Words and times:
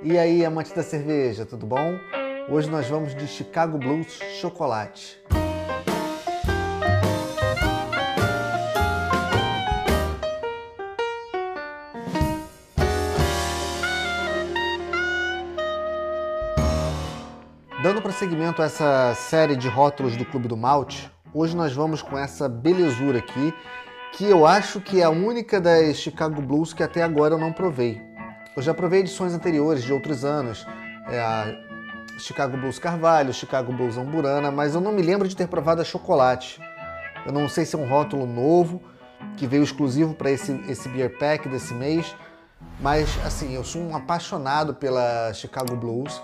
E 0.00 0.16
aí, 0.16 0.44
amantes 0.44 0.70
da 0.70 0.82
cerveja, 0.82 1.44
tudo 1.44 1.66
bom? 1.66 1.98
Hoje 2.48 2.70
nós 2.70 2.88
vamos 2.88 3.16
de 3.16 3.26
Chicago 3.26 3.78
Blues 3.78 4.20
Chocolate. 4.40 5.20
Dando 17.82 18.00
prosseguimento 18.00 18.62
a 18.62 18.66
essa 18.66 19.14
série 19.16 19.56
de 19.56 19.68
rótulos 19.68 20.16
do 20.16 20.24
Clube 20.24 20.46
do 20.46 20.56
Malte, 20.56 21.10
hoje 21.34 21.56
nós 21.56 21.74
vamos 21.74 22.02
com 22.02 22.16
essa 22.16 22.48
belezura 22.48 23.18
aqui, 23.18 23.52
que 24.12 24.24
eu 24.24 24.46
acho 24.46 24.80
que 24.80 25.00
é 25.00 25.04
a 25.04 25.10
única 25.10 25.60
das 25.60 25.96
Chicago 25.96 26.40
Blues 26.40 26.72
que 26.72 26.84
até 26.84 27.02
agora 27.02 27.34
eu 27.34 27.38
não 27.38 27.52
provei. 27.52 28.07
Eu 28.58 28.62
já 28.62 28.74
provei 28.74 28.98
edições 28.98 29.32
anteriores 29.34 29.84
de 29.84 29.92
outros 29.92 30.24
anos, 30.24 30.66
é 31.06 31.20
a 31.20 31.56
Chicago 32.18 32.56
Blues 32.56 32.76
Carvalho, 32.76 33.32
Chicago 33.32 33.72
Blues 33.72 33.96
Amburana, 33.96 34.50
mas 34.50 34.74
eu 34.74 34.80
não 34.80 34.90
me 34.90 35.00
lembro 35.00 35.28
de 35.28 35.36
ter 35.36 35.46
provado 35.46 35.80
a 35.80 35.84
chocolate. 35.84 36.60
Eu 37.24 37.30
não 37.30 37.48
sei 37.48 37.64
se 37.64 37.76
é 37.76 37.78
um 37.78 37.88
rótulo 37.88 38.26
novo, 38.26 38.82
que 39.36 39.46
veio 39.46 39.62
exclusivo 39.62 40.12
para 40.12 40.32
esse, 40.32 40.60
esse 40.68 40.88
beer 40.88 41.16
pack 41.20 41.48
desse 41.48 41.72
mês, 41.72 42.16
mas 42.80 43.08
assim, 43.24 43.54
eu 43.54 43.62
sou 43.62 43.80
um 43.80 43.94
apaixonado 43.94 44.74
pela 44.74 45.32
Chicago 45.34 45.76
Blues. 45.76 46.20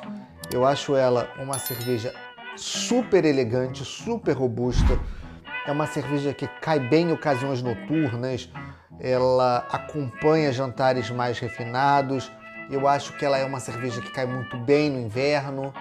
Eu 0.53 0.67
acho 0.67 0.97
ela 0.97 1.31
uma 1.39 1.57
cerveja 1.61 2.13
super 2.57 3.25
elegante, 3.25 3.85
super 3.85 4.33
robusta. 4.33 4.99
É 5.65 5.71
uma 5.71 5.87
cerveja 5.87 6.35
que 6.35 6.49
cai 6.61 6.81
bem 6.81 7.11
em 7.11 7.13
ocasiões 7.13 7.63
noturnas, 7.63 8.51
ela 8.99 9.67
acompanha 9.71 10.53
jantares 10.53 11.11
mais 11.11 11.39
refinados. 11.39 12.31
Eu 12.71 12.89
acho 12.89 13.13
que 13.17 13.25
ela 13.25 13.37
é 13.37 13.45
uma 13.45 13.61
cerveja 13.61 14.01
que 14.01 14.11
cai 14.11 14.27
muito 14.27 14.57
bem 14.57 14.91
no 14.91 15.01
inverno. 15.01 15.73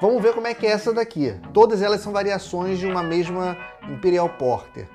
Vamos 0.00 0.22
ver 0.22 0.32
como 0.32 0.46
é 0.46 0.54
que 0.54 0.66
é 0.66 0.70
essa 0.70 0.92
daqui. 0.92 1.34
Todas 1.52 1.82
elas 1.82 2.00
são 2.00 2.12
variações 2.12 2.78
de 2.78 2.86
uma 2.86 3.02
mesma 3.02 3.56
Imperial 3.88 4.28
Porter. 4.28 4.88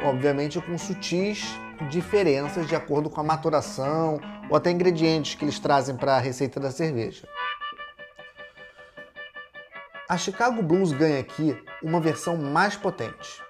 Obviamente 0.00 0.60
com 0.60 0.78
sutis 0.78 1.58
diferenças 1.88 2.66
de 2.66 2.74
acordo 2.74 3.10
com 3.10 3.20
a 3.20 3.24
maturação 3.24 4.20
ou 4.48 4.56
até 4.56 4.70
ingredientes 4.70 5.34
que 5.34 5.44
eles 5.44 5.58
trazem 5.58 5.96
para 5.96 6.16
a 6.16 6.18
receita 6.18 6.58
da 6.58 6.70
cerveja. 6.70 7.26
A 10.08 10.16
Chicago 10.16 10.62
Blues 10.62 10.92
ganha 10.92 11.20
aqui 11.20 11.56
uma 11.82 12.00
versão 12.00 12.36
mais 12.36 12.74
potente. 12.76 13.42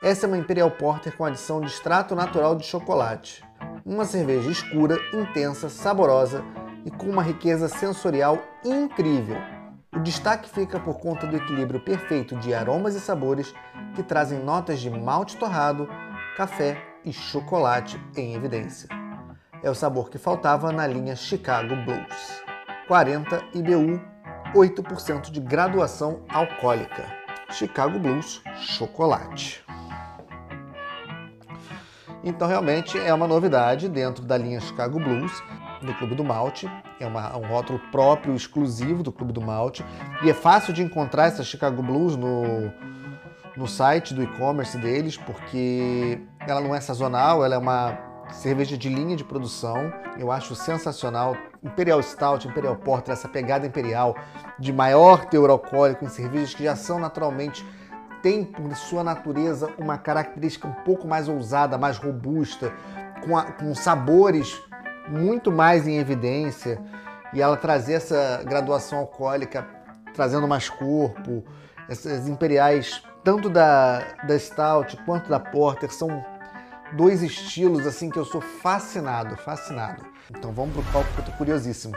Essa 0.00 0.26
é 0.26 0.28
uma 0.28 0.38
Imperial 0.38 0.70
Porter 0.70 1.16
com 1.16 1.24
adição 1.24 1.60
de 1.60 1.66
extrato 1.66 2.14
natural 2.14 2.54
de 2.54 2.64
chocolate. 2.64 3.44
Uma 3.84 4.04
cerveja 4.04 4.48
escura, 4.48 4.96
intensa, 5.12 5.68
saborosa 5.68 6.44
e 6.84 6.90
com 6.90 7.06
uma 7.06 7.22
riqueza 7.22 7.66
sensorial 7.68 8.38
incrível. 8.64 9.36
O 9.92 9.98
destaque 9.98 10.48
fica 10.48 10.78
por 10.78 11.00
conta 11.00 11.26
do 11.26 11.36
equilíbrio 11.36 11.80
perfeito 11.80 12.36
de 12.36 12.54
aromas 12.54 12.94
e 12.94 13.00
sabores 13.00 13.52
que 13.96 14.02
trazem 14.04 14.38
notas 14.38 14.78
de 14.78 14.88
malte 14.88 15.36
torrado, 15.36 15.88
café 16.36 16.80
e 17.04 17.12
chocolate 17.12 18.00
em 18.16 18.34
evidência. 18.34 18.88
É 19.64 19.68
o 19.68 19.74
sabor 19.74 20.10
que 20.10 20.18
faltava 20.18 20.70
na 20.70 20.86
linha 20.86 21.16
Chicago 21.16 21.74
Blues. 21.74 22.42
40 22.86 23.42
IBU, 23.52 24.00
8% 24.54 25.32
de 25.32 25.40
graduação 25.40 26.22
alcoólica. 26.28 27.04
Chicago 27.50 27.98
Blues 27.98 28.40
Chocolate. 28.54 29.67
Então, 32.22 32.48
realmente 32.48 32.98
é 32.98 33.12
uma 33.14 33.26
novidade 33.26 33.88
dentro 33.88 34.24
da 34.24 34.36
linha 34.36 34.60
Chicago 34.60 34.98
Blues, 34.98 35.32
do 35.82 35.94
Clube 35.94 36.14
do 36.14 36.24
Malte. 36.24 36.70
É 36.98 37.06
uma, 37.06 37.36
um 37.36 37.46
rótulo 37.46 37.78
próprio, 37.92 38.34
exclusivo 38.34 39.02
do 39.02 39.12
Clube 39.12 39.32
do 39.32 39.40
Malte. 39.40 39.84
E 40.22 40.30
é 40.30 40.34
fácil 40.34 40.72
de 40.72 40.82
encontrar 40.82 41.26
essa 41.26 41.44
Chicago 41.44 41.82
Blues 41.82 42.16
no, 42.16 42.72
no 43.56 43.68
site 43.68 44.14
do 44.14 44.22
e-commerce 44.22 44.76
deles, 44.78 45.16
porque 45.16 46.20
ela 46.46 46.60
não 46.60 46.74
é 46.74 46.80
sazonal, 46.80 47.44
ela 47.44 47.54
é 47.54 47.58
uma 47.58 47.96
cerveja 48.30 48.76
de 48.76 48.88
linha 48.88 49.16
de 49.16 49.24
produção. 49.24 49.92
Eu 50.18 50.30
acho 50.32 50.54
sensacional. 50.54 51.36
Imperial 51.62 52.00
Stout, 52.02 52.46
Imperial 52.46 52.76
Porter, 52.76 53.12
essa 53.12 53.28
pegada 53.28 53.66
imperial 53.66 54.16
de 54.58 54.72
maior 54.72 55.24
teor 55.24 55.50
alcoólico 55.50 56.04
em 56.04 56.08
cervejas 56.08 56.54
que 56.54 56.64
já 56.64 56.76
são 56.76 56.98
naturalmente 57.00 57.66
tem 58.22 58.44
por 58.44 58.74
sua 58.76 59.02
natureza 59.02 59.70
uma 59.78 59.98
característica 59.98 60.66
um 60.66 60.72
pouco 60.72 61.06
mais 61.06 61.28
ousada, 61.28 61.78
mais 61.78 61.98
robusta, 61.98 62.72
com, 63.24 63.36
a, 63.36 63.44
com 63.44 63.74
sabores 63.74 64.60
muito 65.08 65.50
mais 65.50 65.86
em 65.86 65.98
evidência, 65.98 66.80
e 67.32 67.40
ela 67.40 67.56
trazer 67.56 67.94
essa 67.94 68.42
graduação 68.44 68.98
alcoólica, 68.98 69.66
trazendo 70.14 70.46
mais 70.46 70.68
corpo, 70.68 71.44
essas 71.88 72.28
imperiais, 72.28 73.02
tanto 73.24 73.48
da, 73.48 74.00
da 74.26 74.38
Stout 74.38 74.96
quanto 75.04 75.28
da 75.28 75.40
Porter, 75.40 75.92
são 75.92 76.24
dois 76.92 77.22
estilos 77.22 77.86
assim 77.86 78.10
que 78.10 78.18
eu 78.18 78.24
sou 78.24 78.40
fascinado, 78.40 79.36
fascinado. 79.36 80.04
Então 80.30 80.52
vamos 80.52 80.74
pro 80.74 80.82
palco 80.92 81.10
que 81.14 81.20
eu 81.20 81.24
tô 81.24 81.32
curiosíssimo. 81.32 81.94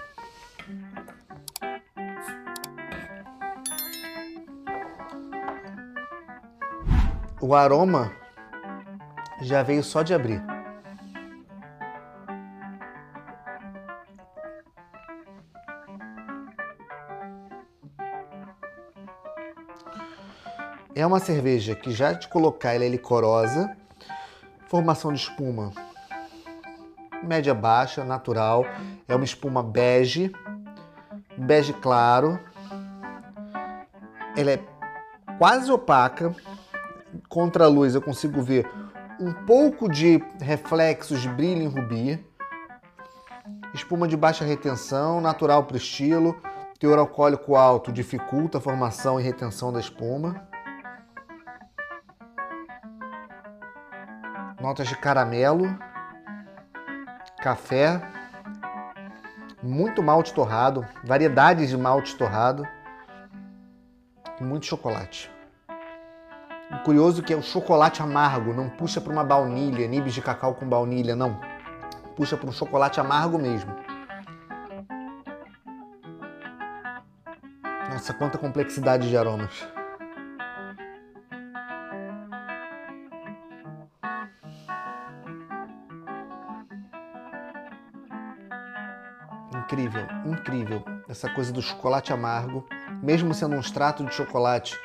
O 7.41 7.56
aroma 7.56 8.12
já 9.41 9.63
veio 9.63 9.84
só 9.84 10.03
de 10.03 10.13
abrir. 10.13 10.41
É 20.96 21.06
uma 21.06 21.19
cerveja 21.19 21.75
que 21.75 21.91
já 21.91 22.13
de 22.13 22.28
colocar 22.28 22.75
ela 22.75 22.85
é 22.85 22.90
licorosa, 22.90 23.75
formação 24.68 25.12
de 25.12 25.19
espuma 25.19 25.74
média 27.24 27.53
baixa, 27.53 28.03
natural, 28.03 28.66
é 29.07 29.16
uma 29.16 29.25
espuma 29.25 29.62
bege, 29.62 30.31
bege 31.38 31.74
claro. 31.74 32.40
Ela 34.35 34.51
é 34.51 34.59
quase 35.38 35.72
opaca, 35.72 36.35
contra 37.31 37.64
a 37.64 37.68
luz 37.69 37.96
eu 37.96 38.02
consigo 38.02 38.42
ver 38.42 38.69
um 39.18 39.31
pouco 39.31 39.90
de 39.90 40.22
reflexos 40.42 41.22
de 41.22 41.30
brilho 41.30 41.62
em 41.62 41.68
rubi. 41.68 42.28
Espuma 43.74 44.06
de 44.06 44.18
baixa 44.18 44.44
retenção, 44.44 45.22
natural 45.22 45.64
para 45.64 45.75
o 45.75 45.78
estilo. 45.78 46.40
Teor 46.78 47.00
alcoólico 47.00 47.56
alto 47.56 47.92
dificulta 47.92 48.58
a 48.58 48.62
formação 48.62 49.18
e 49.18 49.24
retenção 49.24 49.72
da 49.72 49.80
espuma. 49.80 50.46
Notas 54.59 54.90
de 54.90 54.98
caramelo, 54.98 55.74
café, 57.42 58.02
muito 59.63 60.03
malte 60.03 60.34
torrado, 60.34 60.86
variedades 61.03 61.69
de 61.69 61.78
malte 61.78 62.16
torrado 62.18 62.68
e 64.40 64.44
muito 64.44 64.66
chocolate. 64.66 65.31
O 66.74 66.84
curioso 66.84 67.22
que 67.22 67.34
é 67.34 67.36
o 67.36 67.42
chocolate 67.42 68.02
amargo, 68.02 68.54
não 68.54 68.70
puxa 68.70 69.00
para 69.00 69.12
uma 69.12 69.24
baunilha, 69.24 69.88
nibs 69.88 70.14
de 70.14 70.22
cacau 70.22 70.56
com 70.56 70.68
baunilha, 70.68 71.16
não. 71.16 71.40
Puxa 72.16 72.38
para 72.38 72.50
um 72.50 72.52
chocolate 72.52 73.00
amargo 73.00 73.38
mesmo. 73.38 73.76
Nossa, 77.90 78.14
quanta 78.14 78.38
complexidade 78.38 79.10
de 79.10 79.18
aromas. 79.18 79.68
Incrível, 89.54 90.08
incrível. 90.26 90.84
Essa 91.08 91.30
coisa 91.30 91.54
do 91.54 91.62
chocolate 91.62 92.12
amargo, 92.12 92.66
mesmo 93.04 93.34
sendo 93.34 93.56
um 93.56 93.60
extrato 93.60 94.04
de 94.04 94.13
chocolate 94.13 94.75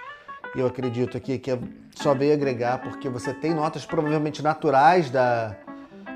eu 0.61 0.67
acredito 0.67 1.17
aqui 1.17 1.39
que 1.39 1.51
só 1.95 2.15
veio 2.15 2.33
agregar 2.33 2.79
porque 2.79 3.09
você 3.09 3.33
tem 3.33 3.55
notas 3.55 3.85
provavelmente 3.85 4.43
naturais 4.43 5.11
da, 5.11 5.55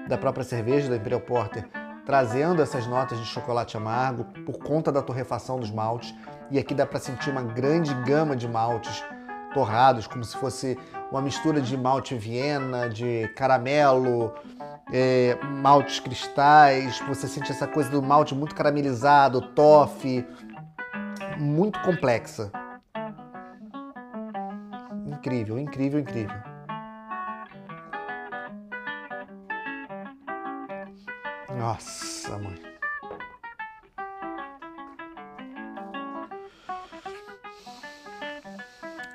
da 0.09 0.17
própria 0.17 0.45
cerveja, 0.45 0.89
da 0.89 0.97
Imperial 0.97 1.21
Porter, 1.21 1.69
trazendo 2.07 2.63
essas 2.63 2.87
notas 2.87 3.19
de 3.19 3.27
chocolate 3.27 3.77
amargo 3.77 4.25
por 4.45 4.59
conta 4.59 4.91
da 4.91 5.03
torrefação 5.03 5.59
dos 5.61 5.71
maltes. 5.71 6.15
E 6.51 6.59
aqui 6.59 6.75
dá 6.75 6.87
para 6.87 6.99
sentir 6.99 7.31
uma 7.31 7.43
grande 7.43 7.93
gama 8.03 8.35
de 8.35 8.49
maltes 8.49 9.05
torrados, 9.53 10.07
como 10.07 10.25
se 10.25 10.37
fosse 10.37 10.79
uma 11.11 11.21
mistura 11.21 11.61
de 11.61 11.77
malte 11.77 12.15
Viena, 12.15 12.89
de 12.89 13.29
caramelo, 13.37 14.33
é, 14.93 15.37
maltes 15.45 16.01
cristais. 16.01 17.01
Você 17.07 17.29
sente 17.29 17.51
essa 17.51 17.67
coisa 17.67 17.91
do 17.91 18.03
malte 18.03 18.35
muito 18.35 18.55
caramelizado, 18.55 19.43
toffee, 19.43 20.27
muito 21.39 21.79
complexa 21.83 22.51
incrível, 25.21 25.59
incrível, 25.59 26.01
incrível. 26.01 26.37
Nossa, 31.59 32.39
mãe. 32.39 32.59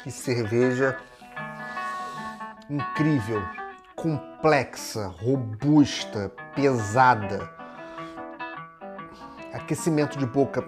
Que 0.03 0.11
cerveja 0.11 0.95
incrível, 2.69 3.41
complexa, 3.95 5.07
robusta, 5.07 6.31
pesada. 6.53 7.49
Aquecimento 9.53 10.19
de 10.19 10.27
boca 10.27 10.63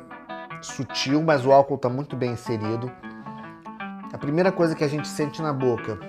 sutil, 0.62 1.22
mas 1.22 1.46
o 1.46 1.52
álcool 1.52 1.76
está 1.76 1.90
muito 1.90 2.16
bem 2.16 2.32
inserido. 2.32 2.92
A 4.14 4.18
primeira 4.18 4.54
coisa 4.54 4.74
que 4.74 4.86
a 4.86 4.88
gente 4.88 5.08
sente 5.08 5.42
na 5.42 5.52
boca 5.52 6.00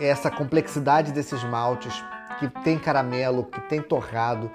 é 0.00 0.08
essa 0.08 0.30
complexidade 0.30 1.12
desses 1.12 1.44
maltes, 1.44 2.04
que 2.40 2.48
tem 2.62 2.76
caramelo, 2.76 3.44
que 3.44 3.60
tem 3.62 3.80
torrado, 3.80 4.50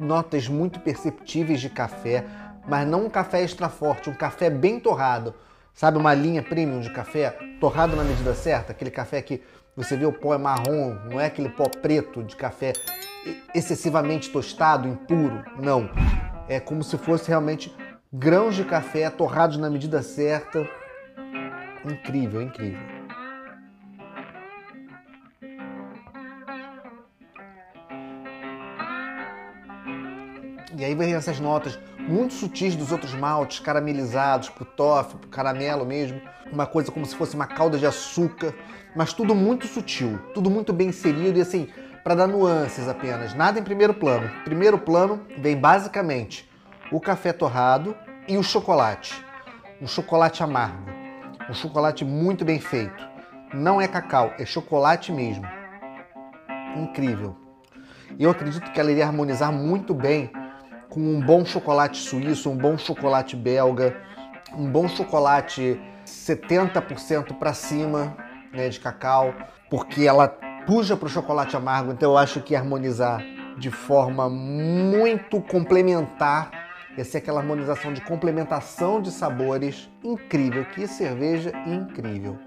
notas 0.00 0.48
muito 0.48 0.80
perceptíveis 0.80 1.60
de 1.60 1.70
café, 1.70 2.24
mas 2.66 2.86
não 2.86 3.06
um 3.06 3.10
café 3.10 3.42
extra 3.42 3.68
forte, 3.68 4.10
um 4.10 4.14
café 4.14 4.50
bem 4.50 4.80
torrado. 4.80 5.34
Sabe 5.72 5.98
uma 5.98 6.12
linha 6.12 6.42
premium 6.42 6.80
de 6.80 6.92
café 6.92 7.30
torrado 7.60 7.94
na 7.94 8.02
medida 8.02 8.34
certa? 8.34 8.72
Aquele 8.72 8.90
café 8.90 9.22
que 9.22 9.42
você 9.76 9.96
vê 9.96 10.04
o 10.04 10.12
pó 10.12 10.34
é 10.34 10.38
marrom, 10.38 10.96
não 11.08 11.20
é 11.20 11.26
aquele 11.26 11.48
pó 11.48 11.68
preto 11.68 12.24
de 12.24 12.34
café 12.34 12.72
excessivamente 13.54 14.30
tostado, 14.30 14.88
impuro. 14.88 15.44
Não. 15.62 15.88
É 16.48 16.58
como 16.58 16.82
se 16.82 16.98
fosse 16.98 17.28
realmente 17.28 17.74
grãos 18.12 18.54
de 18.54 18.64
café 18.64 19.10
torrados 19.10 19.56
na 19.56 19.68
medida 19.68 20.02
certa. 20.02 20.68
Incrível, 21.84 22.42
incrível. 22.42 22.96
E 30.78 30.84
aí 30.84 30.94
vem 30.94 31.14
essas 31.14 31.40
notas 31.40 31.78
muito 31.98 32.34
sutis 32.34 32.76
dos 32.76 32.92
outros 32.92 33.14
maltes, 33.14 33.60
caramelizados, 33.60 34.50
pro 34.50 34.64
toffee, 34.64 35.18
pro 35.18 35.28
caramelo 35.28 35.86
mesmo. 35.86 36.20
Uma 36.52 36.66
coisa 36.66 36.92
como 36.92 37.06
se 37.06 37.16
fosse 37.16 37.34
uma 37.34 37.46
calda 37.46 37.78
de 37.78 37.86
açúcar, 37.86 38.54
mas 38.94 39.12
tudo 39.12 39.34
muito 39.34 39.66
sutil, 39.66 40.18
tudo 40.34 40.50
muito 40.50 40.72
bem 40.72 40.88
inserido 40.88 41.38
e 41.38 41.40
assim, 41.40 41.68
para 42.04 42.14
dar 42.14 42.26
nuances 42.26 42.86
apenas, 42.86 43.34
nada 43.34 43.58
em 43.58 43.64
primeiro 43.64 43.94
plano. 43.94 44.30
Primeiro 44.44 44.78
plano 44.78 45.22
vem 45.38 45.56
basicamente 45.56 46.48
o 46.90 47.00
café 47.00 47.32
torrado 47.32 47.96
e 48.28 48.36
o 48.36 48.42
chocolate. 48.42 49.24
Um 49.80 49.86
chocolate 49.86 50.42
amargo, 50.42 50.90
um 51.48 51.54
chocolate 51.54 52.04
muito 52.04 52.44
bem 52.44 52.58
feito. 52.58 53.08
Não 53.52 53.80
é 53.80 53.86
cacau, 53.86 54.32
é 54.38 54.44
chocolate 54.44 55.12
mesmo. 55.12 55.46
Incrível. 56.76 57.36
Eu 58.18 58.30
acredito 58.30 58.70
que 58.72 58.80
ela 58.80 58.90
iria 58.90 59.06
harmonizar 59.06 59.52
muito 59.52 59.92
bem 59.92 60.30
com 60.88 61.00
um 61.00 61.20
bom 61.20 61.44
chocolate 61.44 61.98
suíço, 61.98 62.50
um 62.50 62.56
bom 62.56 62.78
chocolate 62.78 63.36
belga, 63.36 63.96
um 64.56 64.70
bom 64.70 64.88
chocolate 64.88 65.80
70% 66.06 67.36
para 67.38 67.52
cima 67.52 68.16
né, 68.52 68.68
de 68.68 68.80
cacau, 68.80 69.34
porque 69.68 70.04
ela 70.04 70.28
puxa 70.66 70.96
para 70.96 71.06
o 71.06 71.10
chocolate 71.10 71.56
amargo, 71.56 71.92
então 71.92 72.12
eu 72.12 72.18
acho 72.18 72.40
que 72.40 72.56
harmonizar 72.56 73.22
de 73.58 73.70
forma 73.70 74.28
muito 74.28 75.40
complementar, 75.40 76.50
essa 76.96 77.16
é 77.16 77.18
aquela 77.18 77.40
harmonização 77.40 77.92
de 77.92 78.00
complementação 78.00 79.02
de 79.02 79.10
sabores 79.10 79.90
incrível, 80.02 80.64
que 80.64 80.86
cerveja 80.86 81.52
incrível. 81.66 82.38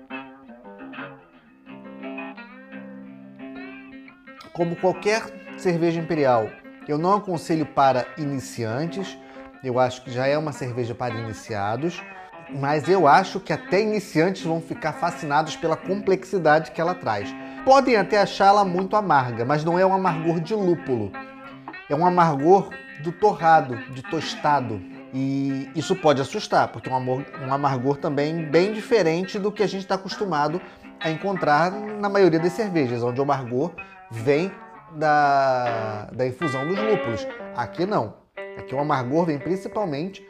Como 4.54 4.76
qualquer 4.76 5.24
cerveja 5.58 6.00
imperial, 6.00 6.50
eu 6.88 6.98
não 6.98 7.14
aconselho 7.14 7.66
para 7.66 8.08
iniciantes, 8.18 9.18
eu 9.64 9.80
acho 9.80 10.04
que 10.04 10.12
já 10.12 10.26
é 10.26 10.38
uma 10.38 10.52
cerveja 10.52 10.96
para 10.96 11.14
iniciados, 11.14 12.02
mas 12.50 12.90
eu 12.90 13.08
acho 13.08 13.40
que 13.40 13.54
até 13.54 13.82
iniciantes 13.82 14.44
vão 14.44 14.60
ficar 14.60 14.94
fascinados 14.94 15.56
pela 15.56 15.78
complexidade 15.78 16.72
que 16.72 16.82
ela 16.82 16.96
traz. 16.96 17.34
Podem 17.64 17.96
até 17.96 18.20
achá-la 18.20 18.66
muito 18.66 18.96
amarga, 18.96 19.46
mas 19.46 19.64
não 19.64 19.78
é 19.78 19.86
um 19.86 19.94
amargor 19.94 20.40
de 20.40 20.56
lúpulo. 20.56 21.12
É 21.90 21.96
um 21.96 22.06
amargor 22.06 22.70
do 23.02 23.12
torrado, 23.12 23.76
de 23.94 24.02
tostado. 24.04 24.82
E 25.14 25.70
isso 25.76 25.96
pode 25.96 26.22
assustar, 26.22 26.68
porque 26.68 26.88
é 26.88 26.94
um 26.94 27.52
amargor 27.54 27.98
também 27.98 28.46
bem 28.46 28.72
diferente 28.74 29.40
do 29.40 29.52
que 29.52 29.64
a 29.64 29.68
gente 29.68 29.82
está 29.82 29.96
acostumado 29.96 30.62
a 31.00 31.10
encontrar 31.10 31.72
na 31.72 32.08
maioria 32.08 32.40
das 32.40 32.54
cervejas, 32.54 33.02
onde 33.02 33.20
o 33.20 33.24
amargor 33.24 33.72
vem 34.12 34.52
da, 34.92 36.06
da 36.12 36.28
infusão 36.28 36.68
dos 36.68 36.78
lúpulos. 36.78 37.26
Aqui 37.56 37.86
não. 37.86 38.14
Aqui 38.58 38.76
o 38.76 38.80
amargor 38.80 39.26
vem 39.26 39.40
principalmente 39.40 40.24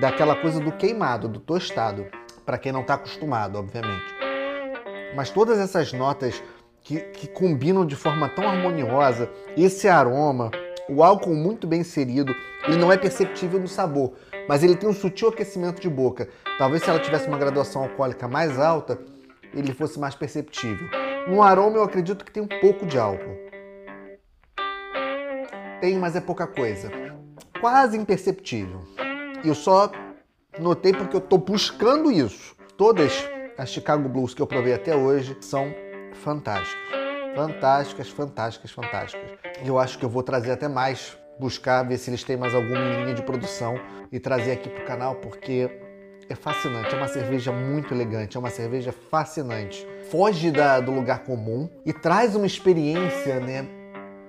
daquela 0.00 0.36
coisa 0.36 0.60
do 0.60 0.72
queimado, 0.72 1.28
do 1.28 1.40
tostado, 1.40 2.06
para 2.46 2.56
quem 2.56 2.72
não 2.72 2.80
está 2.80 2.94
acostumado, 2.94 3.58
obviamente. 3.58 4.14
Mas 5.14 5.28
todas 5.28 5.58
essas 5.58 5.92
notas 5.92 6.42
que, 6.82 7.00
que 7.00 7.26
combinam 7.28 7.84
de 7.84 7.96
forma 7.96 8.28
tão 8.28 8.48
harmoniosa, 8.48 9.30
esse 9.56 9.88
aroma, 9.88 10.50
o 10.88 11.02
álcool 11.02 11.34
muito 11.34 11.66
bem 11.66 11.80
inserido, 11.80 12.34
ele 12.66 12.76
não 12.76 12.92
é 12.92 12.96
perceptível 12.96 13.60
no 13.60 13.68
sabor, 13.68 14.14
mas 14.48 14.62
ele 14.62 14.76
tem 14.76 14.88
um 14.88 14.92
sutil 14.92 15.28
aquecimento 15.28 15.80
de 15.80 15.88
boca. 15.88 16.28
Talvez 16.58 16.82
se 16.82 16.90
ela 16.90 16.98
tivesse 16.98 17.28
uma 17.28 17.38
graduação 17.38 17.82
alcoólica 17.82 18.26
mais 18.28 18.58
alta, 18.58 18.98
ele 19.54 19.72
fosse 19.72 19.98
mais 19.98 20.14
perceptível. 20.14 20.88
No 21.28 21.42
aroma 21.42 21.76
eu 21.76 21.82
acredito 21.82 22.24
que 22.24 22.32
tem 22.32 22.42
um 22.42 22.48
pouco 22.60 22.84
de 22.86 22.98
álcool. 22.98 23.36
Tem, 25.80 25.96
mas 25.98 26.16
é 26.16 26.20
pouca 26.20 26.46
coisa. 26.46 26.90
Quase 27.60 27.96
imperceptível. 27.96 28.80
Eu 29.44 29.54
só 29.54 29.90
notei 30.58 30.92
porque 30.92 31.16
eu 31.16 31.20
estou 31.20 31.38
buscando 31.38 32.10
isso. 32.10 32.54
Todas 32.76 33.28
as 33.58 33.68
Chicago 33.68 34.08
Blues 34.08 34.34
que 34.34 34.42
eu 34.42 34.46
provei 34.46 34.74
até 34.74 34.96
hoje 34.96 35.36
são 35.40 35.72
fantásticas. 36.14 36.82
Fantásticas, 37.34 38.08
fantásticas, 38.10 38.70
fantásticas. 38.70 39.41
Eu 39.64 39.78
acho 39.78 39.98
que 39.98 40.04
eu 40.04 40.08
vou 40.08 40.22
trazer 40.22 40.50
até 40.52 40.68
mais, 40.68 41.16
buscar, 41.38 41.82
ver 41.82 41.98
se 41.98 42.10
eles 42.10 42.24
têm 42.24 42.36
mais 42.36 42.54
alguma 42.54 42.78
linha 42.78 43.14
de 43.14 43.22
produção 43.22 43.74
e 44.10 44.18
trazer 44.18 44.52
aqui 44.52 44.68
para 44.68 44.82
o 44.82 44.86
canal, 44.86 45.14
porque 45.16 45.70
é 46.28 46.34
fascinante. 46.34 46.94
É 46.94 46.98
uma 46.98 47.08
cerveja 47.08 47.52
muito 47.52 47.94
elegante, 47.94 48.36
é 48.36 48.40
uma 48.40 48.50
cerveja 48.50 48.92
fascinante. 49.10 49.86
Foge 50.10 50.50
da, 50.50 50.80
do 50.80 50.92
lugar 50.92 51.20
comum 51.20 51.68
e 51.84 51.92
traz 51.92 52.34
uma 52.34 52.46
experiência 52.46 53.40
né, 53.40 53.66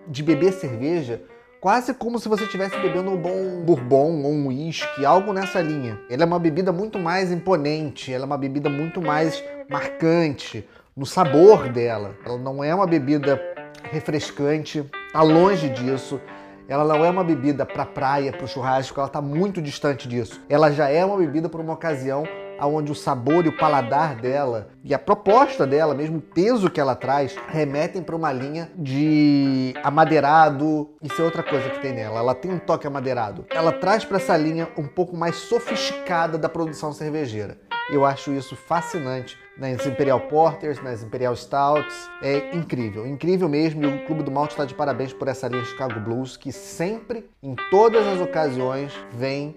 de 0.08 0.22
beber 0.24 0.54
cerveja 0.54 1.22
quase 1.64 1.94
como 1.94 2.20
se 2.20 2.28
você 2.28 2.44
estivesse 2.44 2.78
bebendo 2.78 3.10
um 3.10 3.16
bom 3.16 3.62
bourbon 3.64 4.22
ou 4.22 4.34
um 4.34 4.48
whisky, 4.48 5.06
algo 5.06 5.32
nessa 5.32 5.62
linha. 5.62 5.98
Ela 6.10 6.24
é 6.24 6.26
uma 6.26 6.38
bebida 6.38 6.74
muito 6.74 7.00
mais 7.00 7.32
imponente, 7.32 8.12
ela 8.12 8.26
é 8.26 8.28
uma 8.28 8.38
bebida 8.38 8.70
muito 8.70 9.02
mais 9.02 9.42
marcante 9.70 10.68
no 10.94 11.06
sabor 11.06 11.70
dela. 11.70 12.18
Ela 12.26 12.38
não 12.38 12.62
é 12.62 12.76
uma 12.76 12.86
bebida 12.86 13.42
refrescante, 13.84 14.84
tá 15.14 15.22
longe 15.22 15.70
disso. 15.70 16.20
Ela 16.68 16.84
não 16.84 17.06
é 17.06 17.10
uma 17.10 17.24
bebida 17.24 17.66
para 17.66 17.86
praia, 17.86 18.32
para 18.32 18.46
o 18.46 18.48
churrasco, 18.48 19.00
ela 19.00 19.08
está 19.08 19.22
muito 19.22 19.62
distante 19.62 20.08
disso. 20.08 20.42
Ela 20.50 20.72
já 20.72 20.90
é 20.90 21.06
uma 21.06 21.18
bebida 21.18 21.48
para 21.48 21.62
uma 21.62 21.74
ocasião 21.74 22.24
onde 22.62 22.92
o 22.92 22.96
sabor 22.96 23.46
e 23.46 23.50
o 23.50 23.58
paladar 23.58 24.16
dela 24.16 24.70
e 24.84 24.94
a 24.94 25.00
proposta 25.00 25.68
dela, 25.68 25.94
mesmo 25.94 26.20
o 26.20 26.22
peso 26.22 26.70
que 26.70 26.80
ela 26.80 26.96
traz, 26.96 27.36
remetem 27.50 28.02
para 28.02 28.16
uma 28.16 28.32
linha 28.32 28.72
de 28.76 29.74
amadeirado. 29.84 30.90
Isso 31.02 31.22
é 31.22 31.26
outra 31.26 31.44
coisa 31.44 31.70
que 31.70 31.82
tem 31.82 31.94
nela. 31.94 32.20
Ela 32.20 32.34
tem 32.34 32.52
um 32.52 32.60
toque 32.60 32.88
amadeirado. 32.88 33.46
Ela 33.50 33.74
traz 33.74 34.06
para 34.06 34.18
essa 34.18 34.38
linha 34.38 34.70
um 34.78 34.88
pouco 34.88 35.18
mais 35.18 35.36
sofisticada 35.36 36.38
da 36.38 36.48
produção 36.48 36.94
cervejeira. 36.94 37.58
Eu 37.90 38.06
acho 38.06 38.32
isso 38.32 38.56
fascinante 38.56 39.38
nas 39.58 39.86
Imperial 39.86 40.22
Porters, 40.22 40.82
nas 40.82 41.04
Imperial 41.04 41.36
Stouts. 41.36 42.10
É 42.22 42.56
incrível, 42.56 43.06
incrível 43.06 43.50
mesmo. 43.50 43.84
E 43.84 43.88
o 43.88 44.06
Clube 44.06 44.24
do 44.24 44.32
Malte 44.32 44.52
está 44.52 44.66
de 44.66 44.74
parabéns 44.74 45.14
por 45.14 45.28
essa 45.28 45.48
linha 45.48 45.66
Chicago 45.66 46.00
Blues 46.00 46.38
que 46.38 46.52
sempre, 46.52 47.30
em 47.42 47.56
todas 47.70 48.06
as 48.08 48.22
ocasiões, 48.22 48.94
vem 49.12 49.54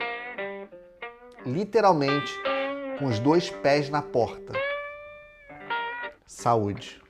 literalmente 1.44 2.32
com 2.98 3.06
os 3.06 3.18
dois 3.20 3.48
pés 3.48 3.88
na 3.88 4.02
porta. 4.02 4.52
Saúde. 6.26 7.05